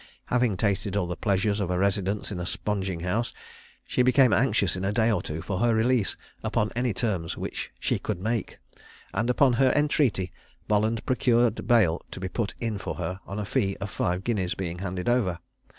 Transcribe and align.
Having 0.29 0.57
tasted 0.57 0.97
all 0.97 1.05
the 1.05 1.15
pleasures 1.15 1.59
of 1.59 1.69
a 1.69 1.77
residence 1.77 2.31
in 2.31 2.39
a 2.39 2.45
sponging 2.47 3.01
house, 3.01 3.35
she 3.85 4.01
became 4.01 4.33
anxious 4.33 4.75
in 4.75 4.83
a 4.83 4.91
day 4.91 5.11
or 5.11 5.21
two 5.21 5.43
for 5.43 5.59
her 5.59 5.75
release 5.75 6.17
upon 6.43 6.71
any 6.75 6.91
terms 6.91 7.37
which 7.37 7.69
she 7.79 7.99
could 7.99 8.19
make; 8.19 8.57
and, 9.13 9.29
upon 9.29 9.53
her 9.53 9.71
entreaty, 9.75 10.31
Bolland 10.67 11.05
procured 11.05 11.67
bail 11.67 12.03
to 12.09 12.19
be 12.19 12.27
put 12.29 12.55
in 12.59 12.79
for 12.79 12.95
her 12.95 13.19
on 13.27 13.37
a 13.37 13.45
fee 13.45 13.77
of 13.79 13.91
five 13.91 14.23
guineas 14.23 14.55
being 14.55 14.79
handed 14.79 15.07
over. 15.07 15.37